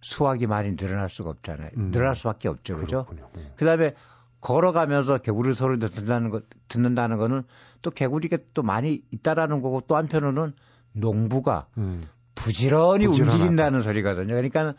[0.00, 1.70] 수확이 많이 늘어날 수가 없잖아요.
[1.76, 1.90] 음.
[1.90, 3.06] 늘어날 수밖에 없죠, 그죠?
[3.10, 3.52] 음.
[3.56, 3.94] 그다음에
[4.40, 7.42] 걸어가면서 개구리 소리를 듣는다는 거 듣는다는 거는
[7.82, 10.52] 또 개구리가 또 많이 있다라는 거고 또 한편으로는
[10.92, 12.00] 농부가 음.
[12.34, 13.36] 부지런히 부지런하다.
[13.36, 14.34] 움직인다는 소리거든요.
[14.34, 14.74] 그러니까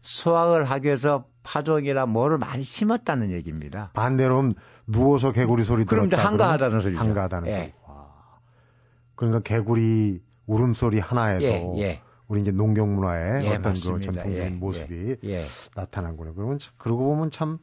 [0.00, 3.90] 수확을 하기 위해서 파종이나 뭐를 많이 심었다는 얘기입니다.
[3.94, 4.52] 반대로
[4.86, 7.00] 누워서 개구리 소리 그럼 이제 들었다 한가하다는 그러면 소리죠.
[7.00, 7.52] 한가하다는 예.
[7.52, 7.72] 소리.
[9.14, 9.16] 와.
[9.16, 12.00] 그러니까 개구리 울음소리 하나에도 예, 예.
[12.28, 14.12] 우리 이제 농경 문화의 예, 어떤 그 맞습니다.
[14.12, 15.28] 전통적인 예, 모습이 예.
[15.30, 15.44] 예.
[15.74, 16.34] 나타난군요.
[16.34, 17.58] 그러면 참- 그러고 보면 참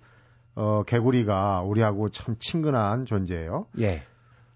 [0.56, 3.68] 어, 개구리가 우리하고 참 친근한 존재예요.
[3.80, 4.04] 예.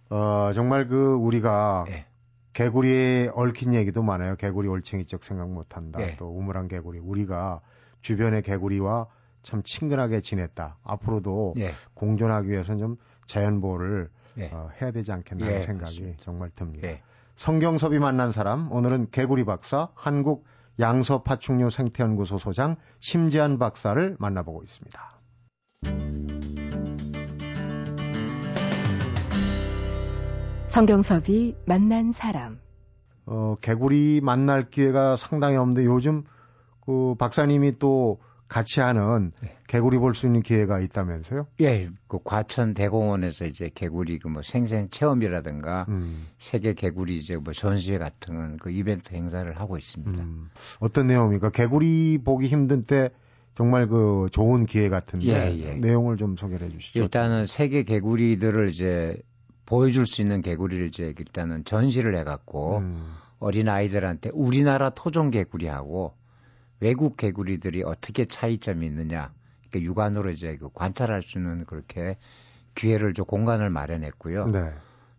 [0.09, 2.05] 어, 정말 그 우리가 예.
[2.53, 4.35] 개구리에 얽힌 얘기도 많아요.
[4.35, 5.99] 개구리 올챙이적 생각 못 한다.
[6.01, 6.15] 예.
[6.17, 6.99] 또 우물한 개구리.
[6.99, 7.61] 우리가
[8.01, 9.07] 주변의 개구리와
[9.43, 10.77] 참 친근하게 지냈다.
[10.83, 11.71] 앞으로도 예.
[11.95, 14.49] 공존하기 위해서는 좀 자연 보호를 예.
[14.51, 16.23] 어, 해야 되지 않겠나 하는 예, 생각이 맞습니다.
[16.23, 16.87] 정말 듭니다.
[16.87, 17.01] 예.
[17.35, 20.45] 성경섭이 만난 사람 오늘은 개구리 박사 한국
[20.79, 25.15] 양서 파충류 생태연구소 소장 심지한 박사를 만나보고 있습니다.
[30.67, 32.59] 성경섭이 만난 사람.
[33.25, 36.23] 어, 개구리 만날 기회가 상당히 없는데 요즘
[36.81, 39.55] 그 박사님이 또 같이 하는 네.
[39.67, 41.47] 개구리 볼 수 있는 기회가 있다면서요?
[41.61, 46.27] 예, 그 과천 대공원에서 이제 개구리 그 뭐 생생 체험이라든가 음.
[46.37, 50.23] 세계 개구리 이제 뭐 전시회 같은 그 이벤트 행사를 하고 있습니다.
[50.23, 50.49] 음.
[50.79, 51.49] 어떤 내용입니까?
[51.49, 53.09] 개구리 보기 힘든 때
[53.55, 55.73] 정말 그 좋은 기회 같은데 예, 예.
[55.75, 56.99] 내용을 좀 소개해 주시죠.
[56.99, 59.17] 일단은 세계 개구리들을 이제
[59.65, 63.15] 보여줄 수 있는 개구리를 이제 일단은 전시를 해갖고 음.
[63.39, 66.13] 어린 아이들한테 우리나라 토종 개구리하고
[66.79, 69.31] 외국 개구리들이 어떻게 차이점이 있느냐,
[69.69, 72.17] 그러니까 육안으로 이제 그 관찰할 수 있는 그렇게
[72.75, 74.47] 기회를 좀 공간을 마련했고요.
[74.47, 74.73] 네.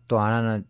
[0.07, 0.65] 또 하나는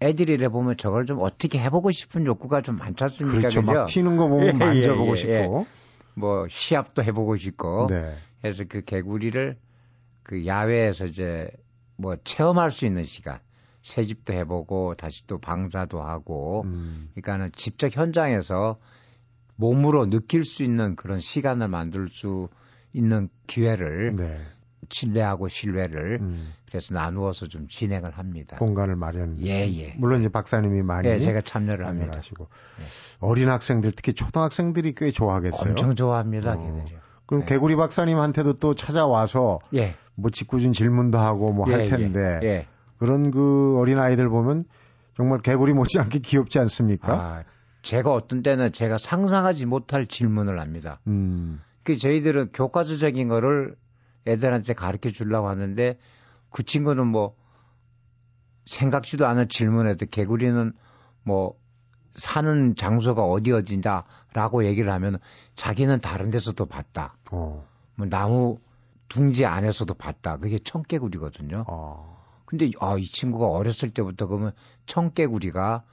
[0.00, 3.38] 애들이 래 보면 저걸 좀 어떻게 해보고 싶은 욕구가 좀 많지 않습니까?
[3.38, 3.60] 그렇죠.
[3.60, 3.72] 그죠?
[3.72, 5.66] 막 튀는 거 보면 예, 만져보고 예, 예, 싶고.
[6.14, 7.86] 뭐 시합도 해보고 싶고.
[7.88, 8.16] 네.
[8.40, 9.56] 그래서 그 개구리를
[10.22, 11.50] 그 야외에서 이제
[11.96, 13.38] 뭐 체험할 수 있는 시간.
[13.82, 16.62] 새집도 해보고 다시 또 방사도 하고.
[16.64, 17.10] 음.
[17.14, 18.78] 그러니까는 직접 현장에서
[19.60, 22.48] 몸으로 느낄 수 있는 그런 시간을 만들 수
[22.92, 24.38] 있는 기회를 네.
[24.88, 26.52] 신뢰하고 신뢰를 음.
[26.66, 28.56] 그래서 나누어서 좀 진행을 합니다.
[28.56, 29.36] 공간을 마련.
[29.44, 29.94] 예, 예.
[29.98, 32.18] 물론 이제 박사님이 많이 예, 제가 참여를 합니다.
[32.18, 32.84] 하시고 예.
[33.20, 35.70] 어린 학생들 특히 초등학생들이 꽤 좋아하겠어요.
[35.70, 36.56] 엄청 좋아합니다, 어.
[36.56, 36.96] 걔들이.
[37.26, 37.44] 그럼 예.
[37.44, 39.94] 개구리 박사님한테도 또 찾아와서 예.
[40.14, 41.88] 뭐 짓궂은 질문도 하고 뭐할 예, 예.
[41.90, 42.66] 텐데 예.
[42.96, 44.64] 그런 그 어린 아이들 보면
[45.16, 47.12] 정말 개구리 못지않게 귀엽지 않습니까?
[47.12, 47.44] 아,
[47.82, 51.00] 제가 어떤 때는 제가 상상하지 못할 질문을 합니다.
[51.06, 51.60] 음.
[51.82, 53.76] 그 저희들은 교과서적인 거를
[54.26, 55.98] 애들한테 가르쳐 주려고 하는데
[56.50, 57.34] 그 친구는 뭐
[58.66, 60.72] 생각지도 않은 질문에도 개구리는
[61.22, 61.58] 뭐
[62.14, 65.18] 사는 장소가 어디 어딘다라고 얘기를 하면
[65.54, 67.16] 자기는 다른 데서도 봤다.
[67.30, 67.66] 어.
[67.94, 68.58] 뭐 나무
[69.08, 70.36] 둥지 안에서도 봤다.
[70.36, 71.64] 그게 청개구리거든요.
[71.68, 72.20] 어.
[72.44, 74.52] 근데 아, 이 친구가 어렸을 때부터 그러면
[74.86, 75.84] 청개구리가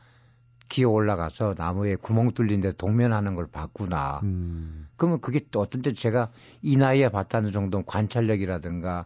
[0.69, 4.19] 기어 올라가서 나무에 구멍 뚫린 데 동면하는 걸 봤구나.
[4.23, 4.87] 음.
[4.97, 6.29] 그러면 그게 또 어떤 때 제가
[6.61, 9.05] 이 나이에 봤다는 정도 관찰력이라든가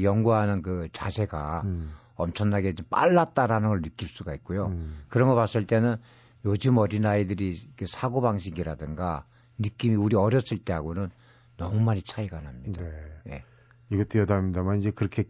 [0.00, 1.92] 연구하는 그 자세가 음.
[2.14, 4.66] 엄청나게 좀 빨랐다라는 걸 느낄 수가 있고요.
[4.66, 5.02] 음.
[5.08, 5.96] 그런 거 봤을 때는
[6.44, 9.24] 요즘 어린아이들이 사고 방식이라든가
[9.58, 11.10] 느낌이 우리 어렸을 때하고는
[11.56, 12.82] 너무 많이 차이가 납니다.
[12.82, 12.92] 네.
[13.24, 13.44] 네.
[13.90, 15.24] 이것도 여담입니다만 이제 그렇게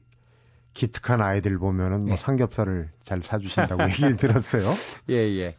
[0.73, 2.16] 기특한 아이들 보면은 뭐 네.
[2.16, 4.73] 삼겹살을 잘 사주신다고 얘기를 들었어요.
[5.11, 5.57] 예, 예.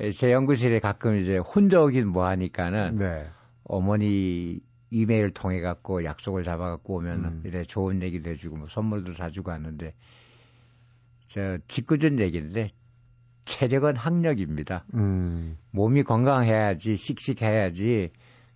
[0.00, 3.26] 예, 제 연구실에 가끔 이제 혼자 오긴 뭐 하니까는 네.
[3.64, 7.42] 어머니 이메일 통해 갖고 약속을 잡아 갖고 오면 음.
[7.44, 9.92] 이래 좋은 얘기도 해주고 뭐 선물도 사주고 하는데
[11.26, 12.68] 저 짓궂은 얘기인데
[13.44, 14.84] 체력은 학력입니다.
[14.94, 15.58] 음.
[15.70, 18.10] 몸이 건강해야지 씩씩해야지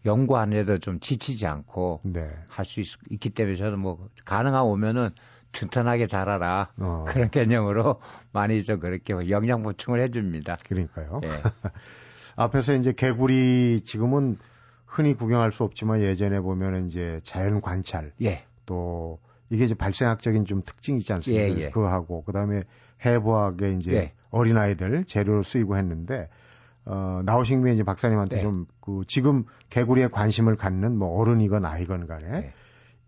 [0.04, 2.30] 연구 안 해도 좀 지치지 않고 네.
[2.48, 5.10] 할수 있기 때문에 저는 뭐 가능한 오면은
[5.52, 7.04] 튼튼하게 자라라 어.
[7.06, 8.00] 그런 개념으로
[8.32, 10.56] 많이 좀 그렇게 영양 보충을 해줍니다.
[10.68, 11.20] 그러니까요.
[11.24, 11.28] 예.
[12.36, 14.38] 앞에서 이제 개구리 지금은
[14.86, 18.44] 흔히 구경할 수 없지만 예전에 보면 이제 자연 관찰 예.
[18.66, 19.18] 또
[19.50, 21.44] 이게 이제 발생학적인 좀 특징이 있지 않습니까?
[21.44, 21.70] 예, 예.
[21.70, 22.64] 그거 하고 그다음에
[23.04, 24.12] 해부학에 이제 예.
[24.30, 26.28] 어린 아이들 재료로 쓰이고 했는데
[26.84, 28.42] 어 나오신 김에 이제 박사님한테 네.
[28.42, 32.52] 좀 그 지금 개구리에 관심을 갖는 뭐 어른이건 아이건 간에 네.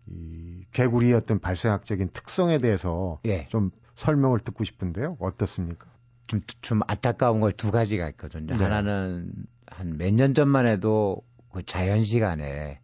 [0.07, 3.47] 이 개구리의 어떤 발생학적인 특성에 대해서 예.
[3.49, 5.17] 좀 설명을 듣고 싶은데요.
[5.19, 5.87] 어떻습니까?
[6.27, 8.55] 좀, 좀 안타까운 걸 두 가지가 있거든요.
[8.55, 8.63] 네.
[8.63, 9.31] 하나는
[9.67, 12.79] 한 몇 년 전만 해도 그 자연 시간에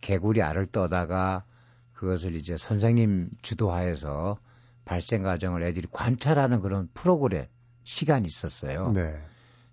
[0.00, 1.44] 개구리 알을 떠다가
[1.92, 4.38] 그것을 이제 선생님 주도하에서
[4.84, 7.46] 발생 과정을 애들이 관찰하는 그런 프로그램
[7.84, 8.92] 시간이 있었어요.
[8.92, 9.18] 네.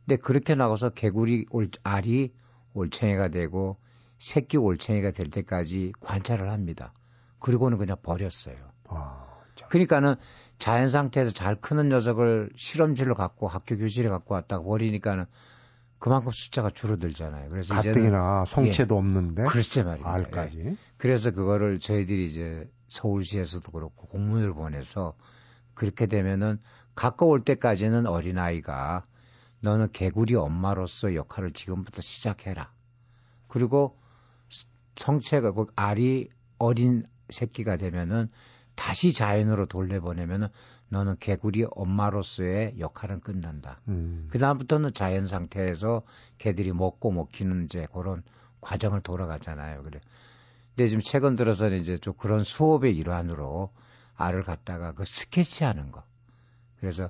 [0.06, 2.34] 근데 그렇게 나가서 개구리 올, 알이
[2.74, 3.78] 올챙이가 되고
[4.22, 6.94] 새끼 올챙이가 될 때까지 관찰을 합니다.
[7.40, 8.56] 그리고는 그냥 버렸어요.
[8.88, 9.26] 아,
[9.70, 10.14] 그러니까는
[10.60, 15.26] 자연 상태에서 잘 크는 녀석을 실험실로 갖고 학교 교실에 갖고 왔다가 버리니까는
[15.98, 17.50] 그만큼 숫자가 줄어들잖아요.
[17.50, 20.08] 그래서 가뜩이나 성체도 예, 없는데 그렇지 말이죠.
[20.08, 20.60] 알까지.
[20.60, 20.76] 예.
[20.98, 25.16] 그래서 그거를 저희들이 이제 서울시에서도 그렇고 공문을 보내서
[25.74, 26.60] 그렇게 되면은
[26.94, 29.04] 가까울 때까지는 어린 아이가
[29.62, 32.72] 너는 개구리 엄마로서 역할을 지금부터 시작해라.
[33.48, 34.00] 그리고
[34.96, 38.30] 성체가 그 알이 어린 새끼가 되면은
[38.76, 40.48] 다시 자연으로 돌려보내면은
[40.90, 43.80] 너는 개구리 엄마로서의 역할은 끝난다.
[43.88, 44.28] 음.
[44.30, 46.04] 그 다음부터는 자연 상태에서
[46.38, 48.24] 개들이 먹고 먹히는 이제 그런
[48.60, 49.84] 과정을 돌아가잖아요.
[49.84, 50.00] 그래.
[50.76, 53.72] 근데 지금 최근 들어서는 이제 좀 그런 수업의 일환으로
[54.16, 56.04] 알을 갖다가 그 스케치하는 거.
[56.80, 57.10] 그래서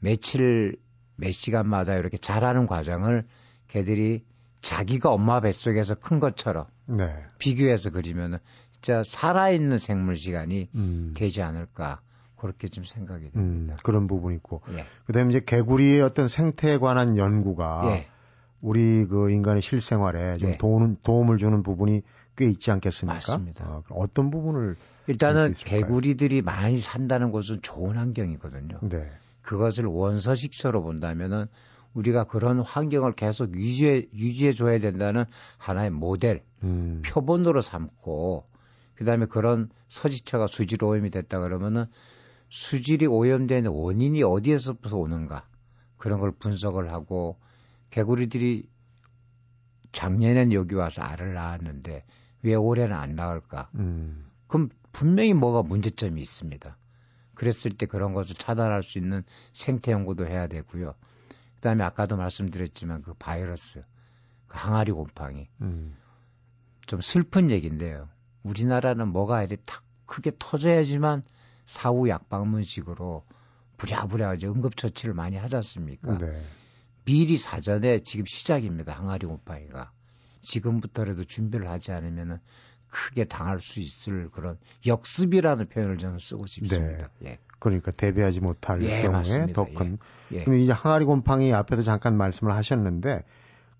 [0.00, 0.76] 며칠
[1.16, 3.26] 몇 시간마다 이렇게 자라는 과정을
[3.68, 4.24] 개들이
[4.62, 7.14] 자기가 엄마 뱃속에서 큰 것처럼 네.
[7.38, 8.38] 비교해서 그리면은
[8.72, 11.12] 진짜 살아있는 생물 시간이 음.
[11.16, 12.00] 되지 않을까
[12.36, 13.76] 그렇게 좀 생각이 음, 됩니다.
[13.82, 14.62] 그런 부분이 있고.
[14.72, 14.84] 예.
[15.06, 18.06] 그다음에 이제 개구리의 어떤 생태에 관한 연구가 예.
[18.60, 20.56] 우리 그 인간의 실생활에 좀 예.
[20.56, 22.02] 도움, 도움을 주는 부분이
[22.36, 23.14] 꽤 있지 않겠습니까?
[23.14, 23.66] 맞습니다.
[23.66, 24.76] 어, 어떤 부분을
[25.08, 25.54] 일단은?
[25.54, 28.78] 개구리들이 많이 산다는 곳은 좋은 환경이거든요.
[28.82, 29.10] 네.
[29.42, 31.46] 그것을 원서식처로 본다면은
[31.98, 35.24] 우리가 그런 환경을 계속 유지해 유지해 줘야 된다는
[35.56, 37.02] 하나의 모델, 음.
[37.04, 38.46] 표본으로 삼고
[38.94, 41.86] 그다음에 그런 서지처가 수질 오염이 됐다 그러면은
[42.50, 45.46] 수질이 오염된 원인이 어디에서부터 오는가
[45.96, 47.36] 그런 걸 분석을 하고
[47.90, 48.68] 개구리들이
[49.90, 52.04] 작년엔 여기 와서 알을 낳았는데
[52.42, 53.70] 왜 올해는 안 낳을까?
[53.74, 54.24] 음.
[54.46, 56.76] 그럼 분명히 뭐가 문제점이 있습니다.
[57.34, 60.94] 그랬을 때 그런 것을 차단할 수 있는 생태 연구도 해야 되고요.
[61.58, 63.84] 그다음에 아까도 말씀드렸지만 그 바이러스,
[64.46, 65.96] 그 항아리 곰팡이 음.
[66.86, 68.08] 좀 슬픈 얘기인데요.
[68.42, 71.22] 우리나라는 뭐가 이렇게 탁 크게 터져야지만
[71.66, 73.24] 사후 약방문식으로
[73.76, 76.16] 부랴부랴 이제 응급처치를 많이 하지 않습니까?
[76.18, 76.42] 네.
[77.04, 78.92] 미리 사전에 지금 시작입니다.
[78.92, 79.92] 항아리 곰팡이가.
[80.40, 82.40] 지금부터라도 준비를 하지 않으면
[82.90, 87.08] 크게 당할 수 있을 그런 역습이라는 표현을 저는 쓰고 싶습니다.
[87.24, 87.38] 예.
[87.58, 89.52] 그러니까 대비하지 못할 예, 경우에.
[89.52, 89.98] 더 큰.
[90.32, 90.44] 예.
[90.44, 93.24] 근데 이제 항아리 곰팡이 앞에도 잠깐 말씀을 하셨는데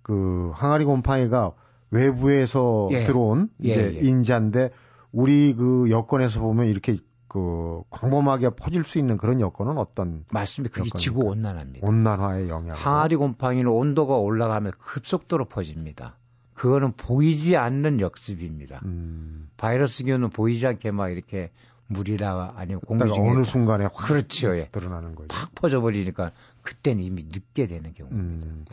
[0.02, 1.52] 그 항아리 곰팡이가
[1.90, 3.04] 외부에서 예.
[3.04, 4.00] 들어온 예, 이제 예.
[4.00, 4.70] 인자인데
[5.12, 10.74] 우리 그 여건에서 보면 이렇게 그 광범하게 퍼질 수 있는 그런 여건은 어떤 맞습니다.
[10.74, 10.90] 그게?
[10.98, 11.86] 지구 온난화입니다.
[11.86, 12.76] 온난화의 영향?
[12.76, 16.16] 항아리 곰팡이는 온도가 올라가면 급속도로 퍼집니다.
[16.58, 18.80] 그거는 보이지 않는 역습입니다.
[18.84, 19.48] 음.
[19.58, 21.52] 바이러스균은 보이지 않게 막 이렇게
[21.86, 24.56] 물이나 아니면 공기 중에 어느 순간에 확 그렇죠.
[24.56, 24.68] 예.
[24.72, 25.28] 드러나는 거죠.
[25.28, 28.46] 팍 퍼져버리니까 그때는 이미 늦게 되는 경우입니다.
[28.48, 28.64] 음.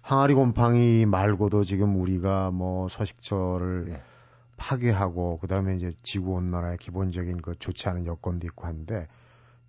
[0.00, 4.02] 항아리 곰팡이 말고도 지금 우리가 뭐 서식처를 네.
[4.56, 9.08] 파괴하고 그다음에 이제 지구 온난화의 기본적인 그 좋지 않은 여건도 있고 한데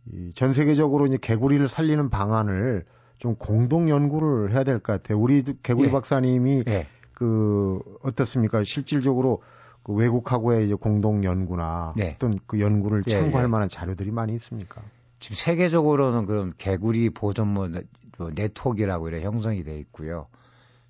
[0.09, 2.85] 이전 세계적으로 이제 개구리를 살리는 방안을
[3.17, 5.19] 좀 공동 연구를 해야 될 것 같아요.
[5.19, 5.91] 우리 개구리 예.
[5.91, 6.87] 박사님이 예.
[7.21, 8.63] 그 어떻습니까?
[8.63, 9.43] 실질적으로
[9.83, 12.13] 그 외국하고의 이제 공동 연구나 네.
[12.15, 13.47] 어떤 그 연구를 예, 참고할 예.
[13.47, 14.81] 만한 자료들이 많이 있습니까?
[15.19, 17.83] 지금 세계적으로는 그럼 개구리 보존모 네-
[18.17, 20.29] 뭐 네트워크라고 이래 형성이 돼 있고요.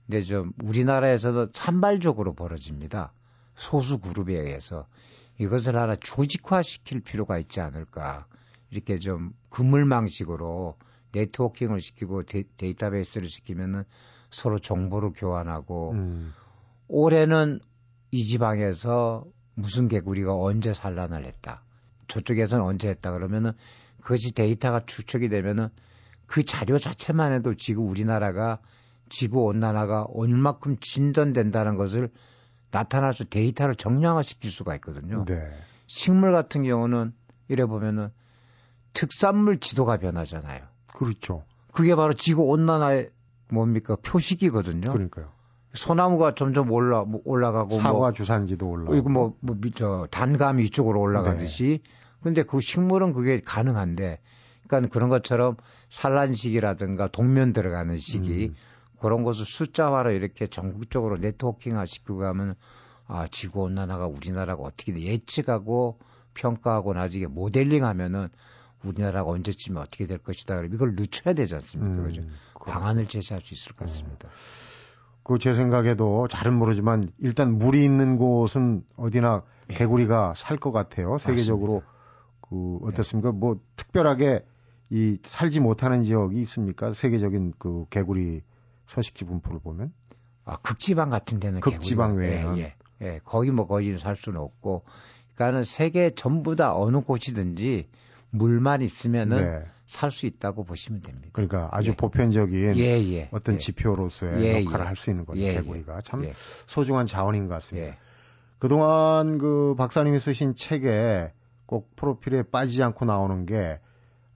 [0.06, 3.12] 근데 좀 우리나라에서도 산발적으로 벌어집니다.
[3.56, 4.88] 소수 그룹에 의해서
[5.38, 8.26] 이것을 하나 조직화 시킬 필요가 있지 않을까.
[8.70, 10.78] 이렇게 좀 그물망식으로
[11.12, 13.84] 네트워킹을 시키고 데, 이터베이스를 시키면은
[14.32, 16.34] 서로 정보를 교환하고 음.
[16.88, 17.60] 올해는
[18.12, 21.64] 이 지방에서 무슨 개구리가 언제 산란을 했다.
[22.08, 23.52] 저쪽에서는 언제 했다 그러면은
[24.02, 25.70] 그것이 데이터가 추적이 되면은
[26.26, 28.60] 그 자료 자체만 해도 지금 우리나라가
[29.10, 32.10] 지구 온난화가 얼마큼 진전된다는 것을
[32.72, 35.26] 나타날 수 데이터를 정량화 시킬 수가 있거든요.
[35.26, 35.52] 네.
[35.88, 37.14] 식물 같은 경우는
[37.50, 38.10] 이래 보면은
[38.94, 40.64] 특산물 지도가 변하잖아요.
[40.94, 41.44] 그렇죠.
[41.74, 43.12] 그게 바로 지구 온난화의
[43.52, 44.92] 뭡니까 표식이거든요.
[44.92, 45.30] 그러니까요.
[45.74, 48.96] 소나무가 점점 올라 뭐 올라가고 사과 뭐 주산지도 올라오고.
[48.96, 51.82] 이거 뭐, 뭐, 미- 저, 단감이 이쪽으로 올라가듯이.
[51.84, 51.92] 네.
[52.22, 54.20] 근데 그 식물은 그게 가능한데,
[54.68, 55.56] 그러니까 그런 것처럼
[55.90, 58.56] 산란식이라든가 동면 들어가는 시기, 음.
[59.00, 62.56] 그런 것을 숫자화로 이렇게 전국적으로 네트워킹화 시키고 가면,
[63.08, 66.00] 아, 지구 온난화가 우리나라가 어떻게 돼 예측하고
[66.34, 68.30] 평가하고 나중에 모델링 하면은
[68.84, 70.56] 우리나라가 언제쯤에 어떻게 될 것이다.
[70.58, 72.00] 그럼 이걸 늦춰야 되지 않습니까?
[72.02, 72.22] 음, 그죠?
[72.54, 74.30] 그- 방안을 제시할 수 있을 것 같습니다.
[75.24, 79.74] 그제 생각에도 잘은 모르지만 일단 물이 있는 곳은 어디나 예.
[79.76, 81.18] 개구리가 살 것 같아요.
[81.20, 81.84] 세계적으로
[82.42, 83.32] 그 어떻습니까?
[83.32, 84.44] 뭐 특별하게
[84.90, 86.92] 이 살지 못하는 지역이 있습니까?
[86.94, 88.42] 세계적인 그 개구리
[88.88, 89.94] 서식지 분포를 보면
[90.44, 92.58] 아, 극지방 같은 데는 극지방 외에는?
[92.58, 93.20] 예, 예, 예.
[93.24, 94.84] 거기 뭐 거기 살 수는 없고
[95.36, 97.88] 그러니까는 세계 전부 다 어느 곳이든지
[98.32, 99.64] 물만 있으면은 네.
[99.86, 101.30] 살수 있다고 보시면 됩니다.
[101.34, 101.96] 그러니까 아주 예.
[101.96, 103.30] 보편적인 예, 예.
[103.32, 104.88] 어떤 예, 지표로서의 예, 역할을 예.
[104.88, 105.42] 할수 있는 거죠.
[105.42, 106.34] 예, 개구리가 참 예,
[106.66, 107.90] 소중한 자원인 것 같습니다.
[107.90, 107.98] 예.
[108.58, 111.34] 그동안 그 박사님이 쓰신 책에
[111.66, 113.80] 꼭 프로필에 빠지지 않고 나오는 게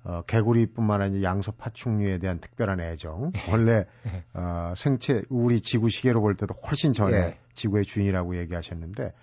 [0.03, 3.31] 어, 개구리뿐만 아니라 양서 파충류에 대한 특별한 애정.
[3.49, 4.23] 원래 예.
[4.33, 7.37] 어, 생체 우리 지구 시계로 볼 때도 훨씬 전에 예.
[7.53, 9.13] 지구의 주인이라고 얘기하셨는데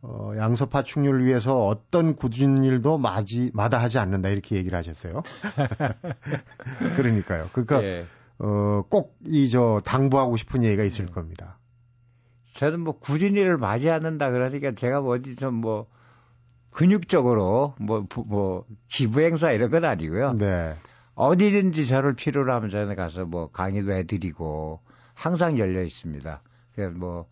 [0.00, 5.22] 어, 양서 파충류를 위해서 어떤 굳은 일도 마지 마다하지 않는다 이렇게 얘기를 하셨어요.
[6.96, 7.48] 그러니까요.
[7.52, 8.06] 그러니까 예.
[8.38, 11.12] 어, 꼭 이 저 당부하고 싶은 얘기가 있을 예.
[11.12, 11.58] 겁니다.
[12.54, 15.86] 저는 뭐 구린이를 맞이 않는다 그러니까 제가 뭐 어디 좀뭐
[16.70, 20.32] 근육적으로 뭐, 부- 뭐 기부 행사 이런 건 아니고요.
[20.34, 20.74] 네.
[21.14, 24.80] 어디든지 저를 필요로 하면 저는 가서 뭐 강의도 해드리고
[25.14, 26.40] 항상 열려 있습니다.
[26.94, 27.26] 뭐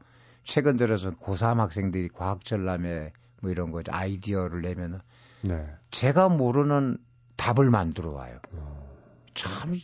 [0.47, 5.01] 최근 들어서 고3 학생들이 과학 전람회 뭐 이런 거 아이디어를 내면은
[5.43, 5.67] 네.
[5.91, 6.99] 제가 모르는
[7.37, 8.39] 답을 만들어 와요.
[8.53, 8.89] 어.
[9.35, 9.77] 참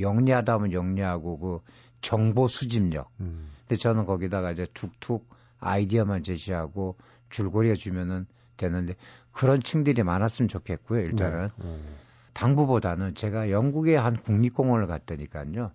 [0.00, 1.60] 영리하다면 영리하고 그
[2.00, 3.10] 정보 수집력.
[3.20, 3.50] 음.
[3.60, 6.96] 근데 저는 거기다가 이제 툭툭 아이디어만 제시하고
[7.30, 8.94] 줄거리에 주면은 되는데
[9.32, 11.00] 그런 층들이 많았으면 좋겠고요.
[11.00, 11.64] 일단은 네.
[11.64, 11.84] 음.
[12.32, 15.72] 당부보다는 제가 영국의 한 국립공원을 갔더니까요.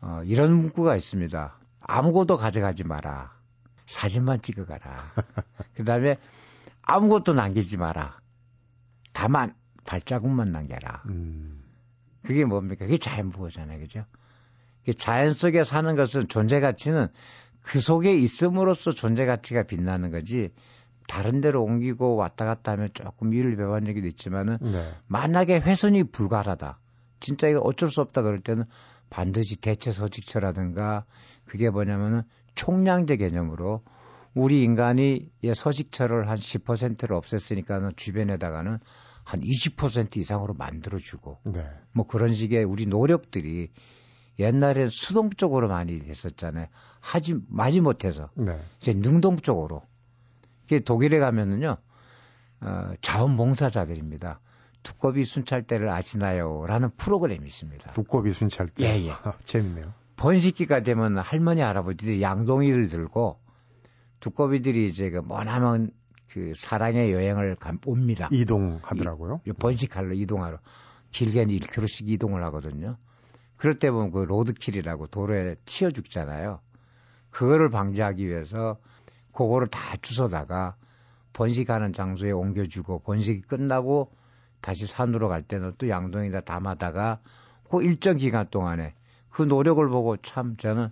[0.00, 1.58] 어, 이런 문구가 있습니다.
[1.86, 3.32] 아무것도 가져가지 마라.
[3.86, 5.12] 사진만 찍어가라.
[5.74, 6.18] 그 다음에
[6.82, 8.18] 아무것도 남기지 마라.
[9.12, 11.02] 다만 발자국만 남겨라.
[11.06, 11.62] 음.
[12.22, 12.86] 그게 뭡니까?
[12.86, 13.78] 그게 자연 보호잖아요.
[13.78, 14.04] 그죠?
[14.98, 17.08] 자연 속에 사는 것은 존재 가치는
[17.62, 20.50] 그 속에 있음으로써 존재 가치가 빛나는 거지
[21.08, 23.32] 다른 데로 옮기고 왔다 갔다 하면 조금
[23.86, 24.92] 적이 있지만은 네.
[25.06, 26.78] 만약에 훼손이 불가하다
[27.20, 28.64] 진짜 이거 어쩔 수 없다 그럴 때는
[29.14, 31.04] 반드시 대체 서식처라든가
[31.44, 32.22] 그게 뭐냐면은
[32.56, 33.84] 총량제 개념으로
[34.34, 38.80] 우리 인간이 서식처를 한 10%를 없앴으니까는 주변에다가는
[39.22, 41.64] 한 20% 이상으로 만들어주고 네.
[41.92, 43.70] 뭐 그런 식의 우리 노력들이
[44.40, 46.66] 옛날엔 수동적으로 많이 했었잖아요.
[46.98, 48.58] 하지 마지 못해서 네.
[48.80, 49.82] 이제 능동적으로.
[50.84, 51.76] 독일에 가면은요
[52.62, 54.40] 어, 자원봉사자들입니다.
[54.84, 57.92] 두꺼비 순찰대를 아시나요?라는 프로그램이 있습니다.
[57.92, 58.84] 두꺼비 순찰대.
[58.84, 59.12] 예, 예.
[59.44, 59.92] 재밌네요.
[60.16, 63.40] 번식기가 되면 할머니 할아버지들이 양동이를 들고
[64.20, 65.90] 두꺼비들이 이제 그 머나먼
[66.28, 68.28] 그 사랑의 여행을 감, 옵니다.
[68.30, 69.40] 이동하더라고요.
[69.46, 70.58] 이, 번식하러 이동하러
[71.10, 72.96] 길게는 1km씩 이동을 하거든요.
[73.56, 76.60] 그럴 때 보면 그 로드킬이라고 도로에 치여 죽잖아요.
[77.30, 78.78] 그거를 방지하기 위해서
[79.32, 80.76] 그거를 다 주워다가
[81.32, 84.12] 번식하는 장소에 옮겨주고 번식이 끝나고
[84.64, 87.18] 다시 산으로 갈 때는 또 양동이다 담아다가
[87.70, 88.94] 그 일정 기간 동안에
[89.28, 90.88] 그 노력을 보고 참 저는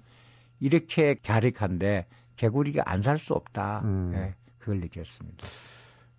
[0.61, 2.06] 이렇게 갸륵한데
[2.37, 3.80] 개구리가 안 살 수 없다.
[3.85, 4.11] 음.
[4.12, 5.46] 네, 그걸 느꼈습니다.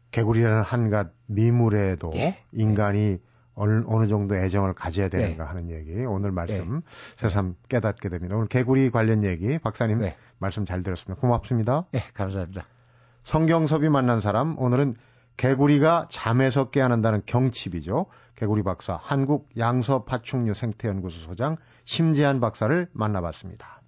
[0.09, 2.39] 개구리라는 한갓 미물에도 예?
[2.53, 3.19] 인간이
[3.53, 5.47] 어느, 어느 정도 애정을 가져야 되는가 네.
[5.47, 6.81] 하는 얘기 오늘 말씀 네.
[7.17, 8.35] 새삼 깨닫게 됩니다.
[8.35, 10.15] 오늘 개구리 관련 얘기 박사님 네.
[10.39, 11.21] 말씀 잘 들었습니다.
[11.21, 11.85] 고맙습니다.
[11.91, 12.65] 네, 감사합니다.
[13.23, 14.95] 성경섭이 만난 사람 오늘은
[15.37, 18.05] 개구리가 잠에서 깨어난다는 경칩이죠.
[18.35, 23.81] 개구리 박사 한국 양서 파충류 생태연구소 소장 심재한 박사를 만나봤습니다.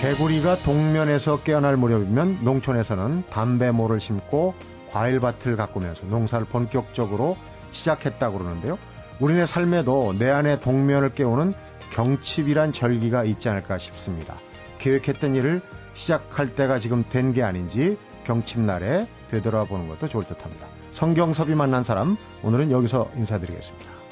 [0.00, 4.54] 개구리가 동면에서 깨어날 무렵이면 농촌에서는 담배모를 심고
[4.90, 7.38] 과일밭을 가꾸면서 농사를 본격적으로
[7.72, 8.78] 시작했다고 그러는데요.
[9.20, 11.54] 우리네 삶에도 내 안에 동면을 깨우는
[11.92, 14.34] 경칩이란 절기가 있지 않을까 싶습니다.
[14.78, 15.62] 계획했던 일을
[15.94, 20.66] 시작할 때가 지금 된 게 아닌지 경칩날에 되돌아보는 것도 좋을 듯 합니다.
[20.92, 24.03] 성경섭이 만난 사람, 오늘은 여기서 인사드리겠습니다.